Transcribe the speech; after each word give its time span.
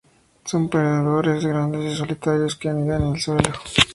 Son 0.45 0.67
predadores 0.67 1.45
grandes 1.45 1.93
y 1.93 1.95
solitarios 1.95 2.55
que 2.55 2.69
anidan 2.69 3.03
en 3.03 3.11
el 3.13 3.21
suelo. 3.21 3.51